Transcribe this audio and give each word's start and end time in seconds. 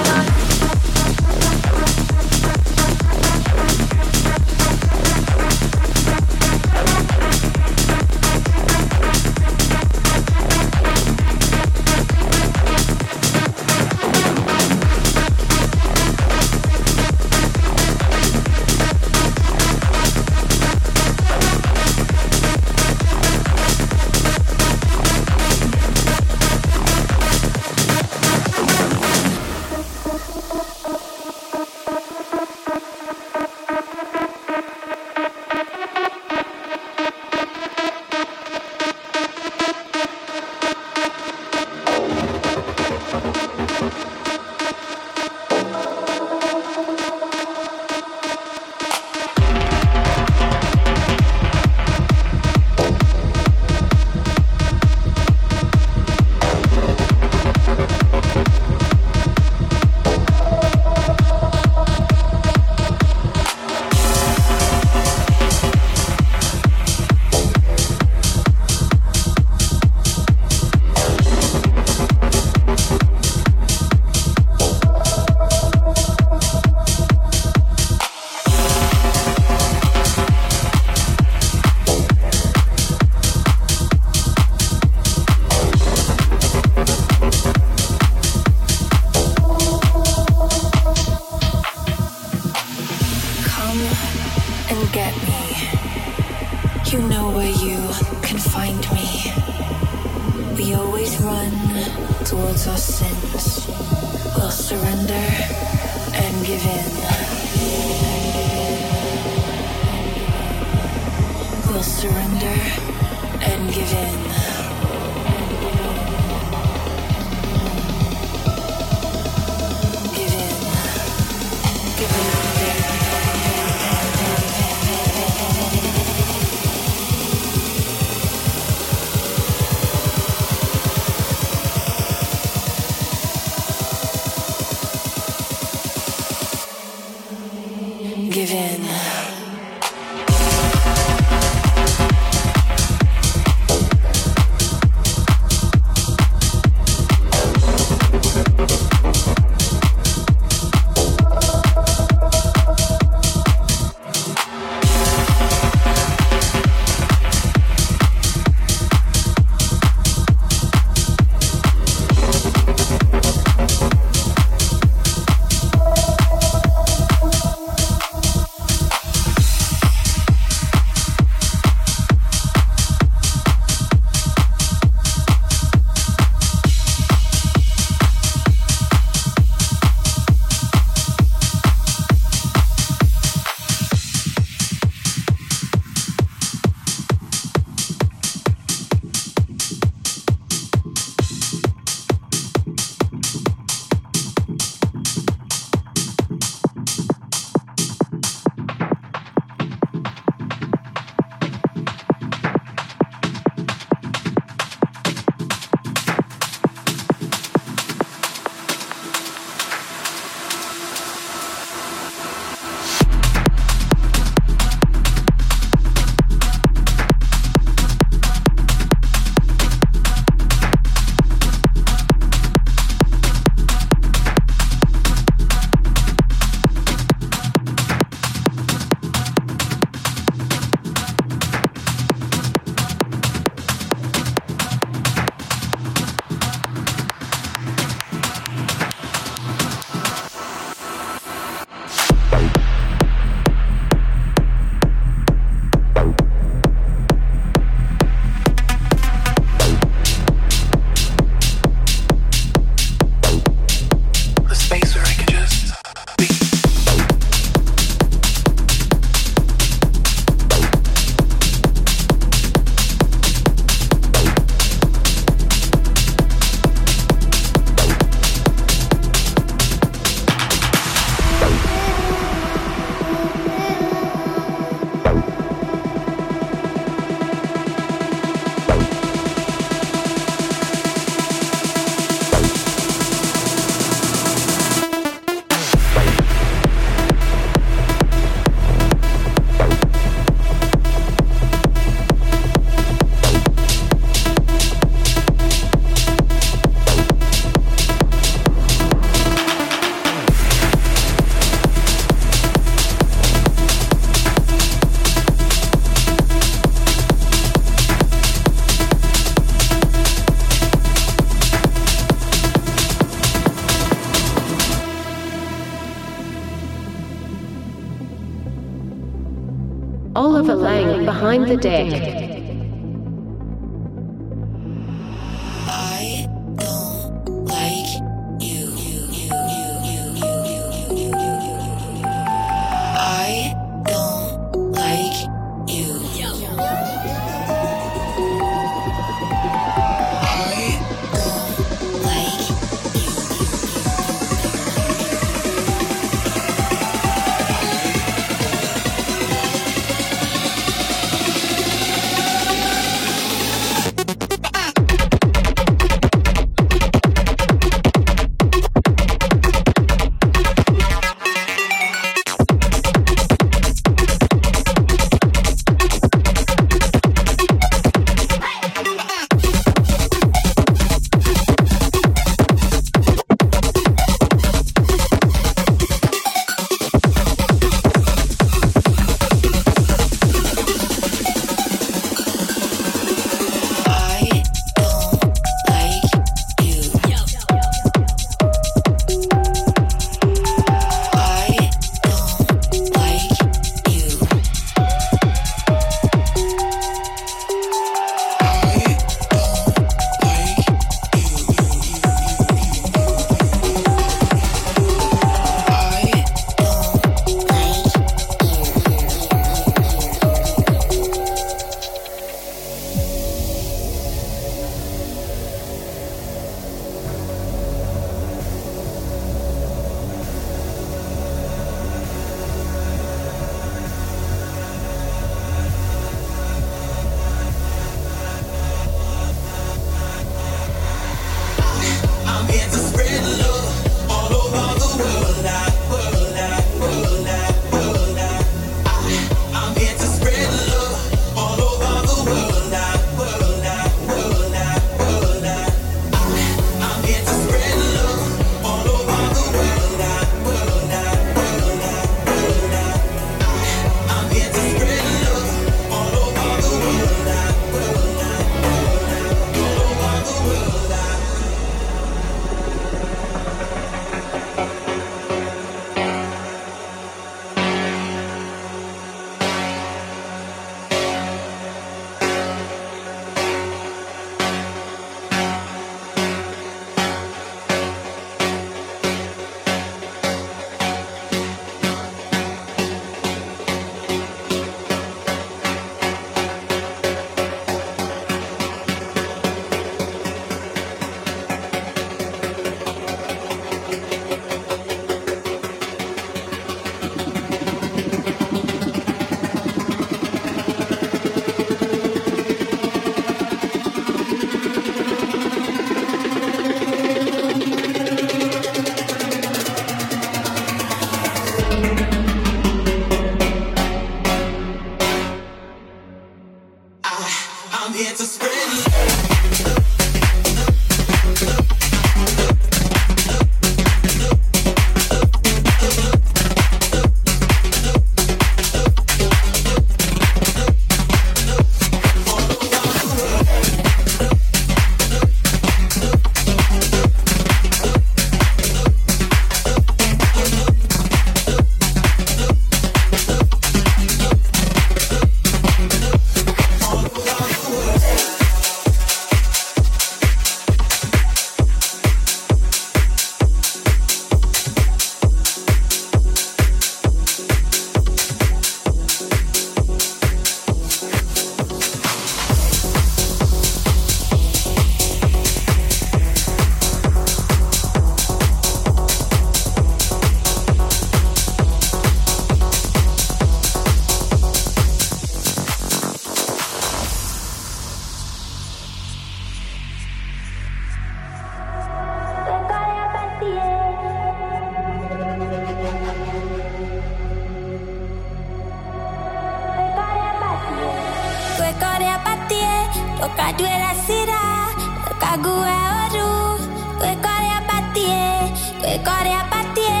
Regarde 597.00 597.46
à 597.48 597.60
pâtier, 597.68 598.52
regarde 598.80 599.28
à 599.28 599.44
pâtier, 599.50 600.00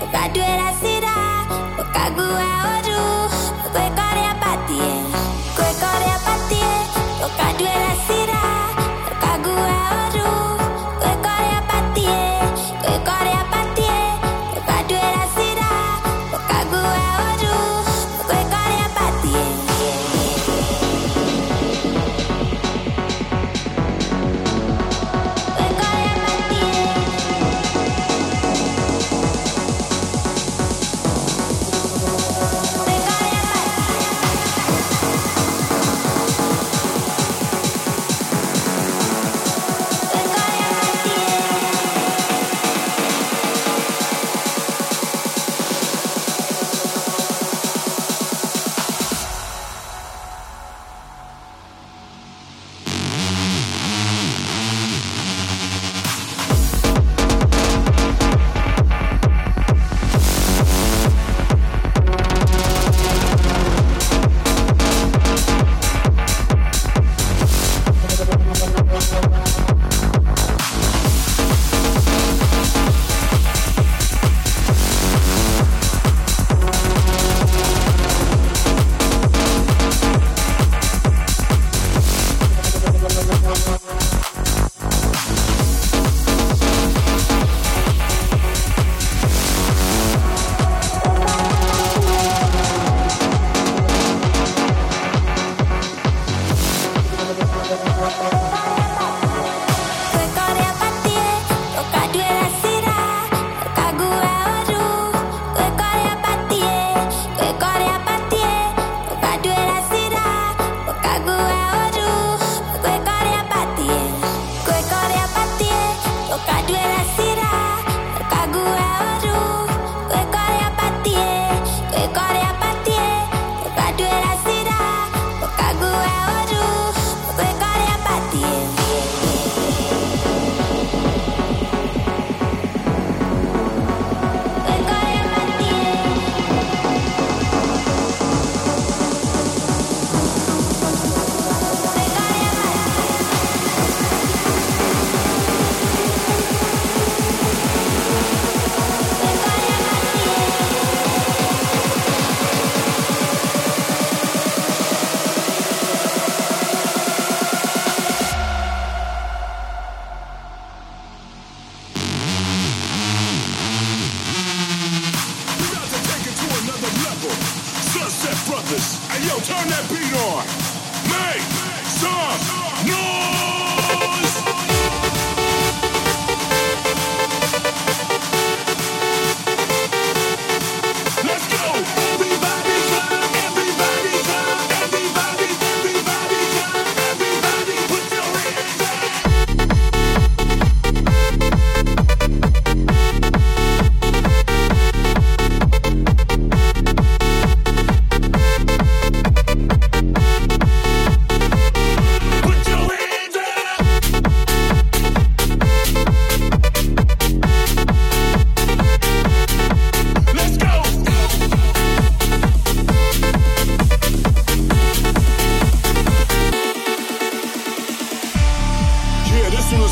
regarde 0.00 0.38
à 0.38 0.87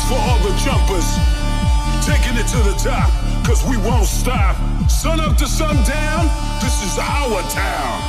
for 0.07 0.15
all 0.15 0.39
the 0.39 0.55
jumpers. 0.63 1.19
Taking 2.05 2.37
it 2.39 2.47
to 2.47 2.57
the 2.63 2.75
top, 2.79 3.11
cause 3.45 3.63
we 3.65 3.77
won't 3.77 4.07
stop. 4.07 4.55
Sun 4.89 5.19
up 5.19 5.35
to 5.37 5.47
sundown, 5.47 6.29
this 6.61 6.81
is 6.83 6.97
our 6.97 7.41
town. 7.51 7.99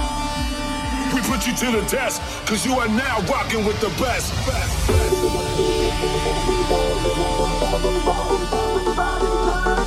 We 1.13 1.21
put 1.23 1.47
you 1.47 1.55
to 1.55 1.71
the 1.81 1.83
test, 1.89 2.23
cause 2.47 2.65
you 2.65 2.79
are 2.79 2.89
now 2.89 3.21
rocking 3.23 3.65
with 3.65 3.81
the 3.81 3.89
best. 4.01 4.33
best, 4.47 4.89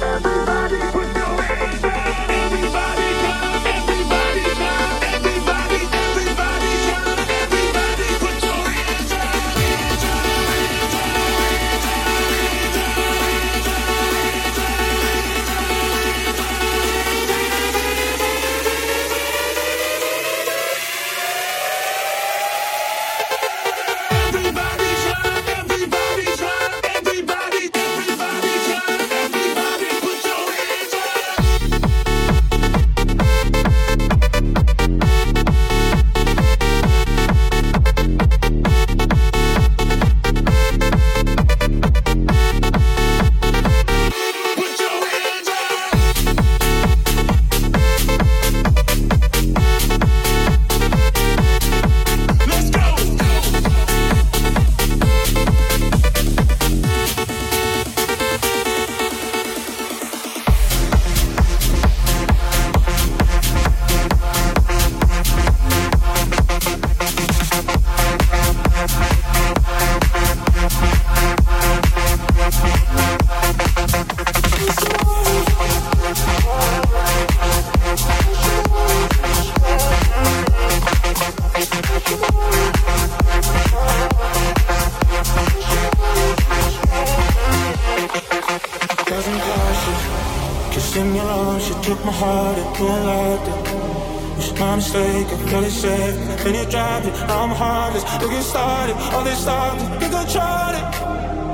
best. 0.02 0.31
My 94.62 94.76
mistake, 94.76 95.26
I 95.26 95.38
feel 95.50 95.64
it 95.64 95.72
safe. 95.72 96.16
Then 96.44 96.54
you 96.54 96.66
dropped 96.70 97.08
it, 97.08 97.14
I'm 97.36 97.50
heartless. 97.50 98.04
You 98.22 98.30
get 98.30 98.44
started, 98.44 98.96
all 99.12 99.24
this 99.24 99.40
started, 99.42 99.82
think 100.00 100.14
I 100.14 100.24
tried 100.36 100.76
it. 100.80 100.86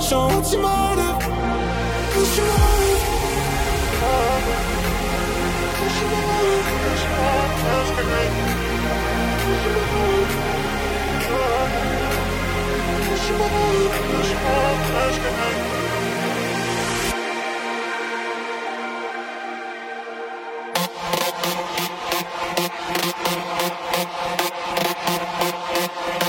So 0.02 0.28
what's 0.28 0.52
your 0.52 0.62
motive? 0.62 1.16
What's 2.16 2.38
your 2.38 2.48
motive? 2.52 3.02
What's 5.80 5.98
your 6.02 6.10
motive? 6.12 6.66
What's 6.68 7.00
your 7.00 7.20
motive? 7.24 7.48
What's 13.08 13.26
your 13.30 13.40
motive? 13.40 13.94
What's 14.14 14.30
your 14.30 15.32
motive? 15.32 15.77
Thank 24.10 24.52
you. 26.22 26.27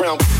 ground. 0.00 0.39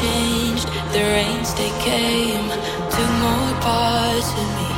changed, 0.00 0.66
the 0.94 1.02
rains 1.16 1.50
they 1.54 1.72
came, 1.88 2.48
took 2.94 3.10
more 3.26 3.52
parts 3.60 4.30
of 4.42 4.48
me. 4.58 4.70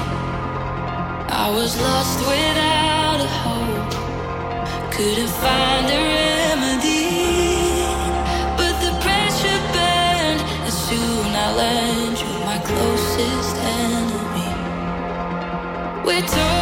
I 1.45 1.47
was 1.59 1.73
lost 1.81 2.18
without 2.33 3.18
a 3.29 3.31
hope, 3.45 3.93
couldn't 4.95 5.35
find 5.45 5.87
a 5.99 6.01
remedy. 6.18 7.07
But 8.59 8.75
the 8.85 8.93
pressure 9.05 9.61
burned, 9.77 10.43
and 10.66 10.75
soon 10.87 11.29
I 11.45 11.49
learned 11.61 12.16
you're 12.23 12.45
my 12.51 12.59
closest 12.70 13.57
enemy. 13.83 14.51
We're 16.07 16.27
torn. 16.27 16.62